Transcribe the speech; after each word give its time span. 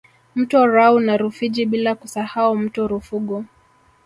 Mto 0.35 0.67
Rau 0.67 0.99
na 0.99 1.17
Rufiji 1.17 1.65
bila 1.65 1.95
kusahau 1.95 2.55
mto 2.57 2.87
Rufugu 2.87 3.45